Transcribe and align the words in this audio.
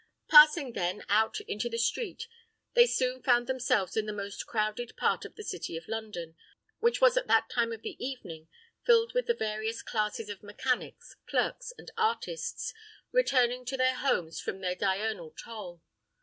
Passing, 0.29 0.73
then, 0.73 1.03
out 1.09 1.39
into 1.41 1.69
the 1.69 1.77
street, 1.77 2.27
they 2.73 2.87
soon 2.87 3.21
found 3.21 3.45
themselves 3.45 3.95
in 3.95 4.07
the 4.07 4.11
most 4.11 4.47
crowded 4.47 4.97
part 4.97 5.25
of 5.25 5.35
the 5.35 5.43
city 5.43 5.77
of 5.77 5.87
London, 5.87 6.35
which 6.79 6.99
was 6.99 7.17
at 7.17 7.27
that 7.27 7.51
time 7.51 7.71
of 7.71 7.83
the 7.83 8.03
evening 8.03 8.47
filled 8.83 9.13
with 9.13 9.27
the 9.27 9.35
various 9.35 9.83
classes 9.83 10.27
of 10.27 10.41
mechanics, 10.41 11.17
clerks, 11.27 11.71
and 11.77 11.91
artists, 11.99 12.73
returning 13.11 13.63
to 13.63 13.77
their 13.77 13.93
homes 13.97 14.39
from 14.41 14.59
their 14.61 14.73
diurnal 14.73 15.35
toil. 15.39 15.83